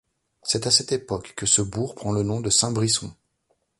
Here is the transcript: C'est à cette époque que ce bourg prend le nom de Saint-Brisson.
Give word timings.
C'est 0.41 0.65
à 0.65 0.71
cette 0.71 0.93
époque 0.93 1.35
que 1.35 1.45
ce 1.45 1.61
bourg 1.61 1.93
prend 1.93 2.11
le 2.11 2.23
nom 2.23 2.39
de 2.41 2.49
Saint-Brisson. 2.49 3.13